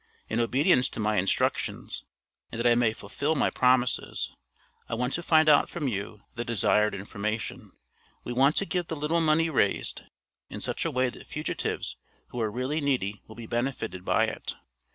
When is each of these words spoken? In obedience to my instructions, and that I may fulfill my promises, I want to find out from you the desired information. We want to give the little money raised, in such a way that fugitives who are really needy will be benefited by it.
In 0.29 0.39
obedience 0.39 0.89
to 0.89 0.99
my 0.99 1.17
instructions, 1.17 2.05
and 2.51 2.57
that 2.57 2.65
I 2.65 2.73
may 2.73 2.91
fulfill 2.91 3.35
my 3.35 3.51
promises, 3.51 4.33
I 4.89 4.95
want 4.95 5.13
to 5.13 5.21
find 5.21 5.47
out 5.47 5.69
from 5.69 5.87
you 5.87 6.23
the 6.33 6.43
desired 6.43 6.95
information. 6.95 7.73
We 8.23 8.33
want 8.33 8.55
to 8.55 8.65
give 8.65 8.87
the 8.87 8.95
little 8.95 9.21
money 9.21 9.51
raised, 9.51 10.01
in 10.49 10.59
such 10.59 10.85
a 10.85 10.89
way 10.89 11.11
that 11.11 11.27
fugitives 11.27 11.97
who 12.29 12.41
are 12.41 12.49
really 12.49 12.81
needy 12.81 13.21
will 13.27 13.35
be 13.35 13.45
benefited 13.45 14.03
by 14.03 14.23
it. 14.25 14.55